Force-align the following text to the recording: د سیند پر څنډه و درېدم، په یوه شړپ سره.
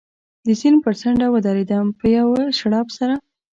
د 0.45 0.47
سیند 0.59 0.77
پر 0.83 0.93
څنډه 1.01 1.27
و 1.29 1.35
درېدم، 1.47 1.85
په 1.99 2.05
یوه 2.17 2.41
شړپ 2.57 2.87
سره. 2.97 3.15